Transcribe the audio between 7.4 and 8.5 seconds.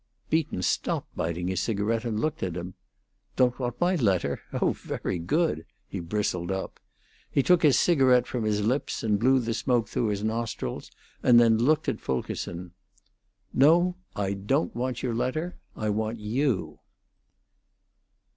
took his cigarette from